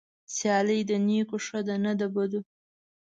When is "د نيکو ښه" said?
0.89-1.59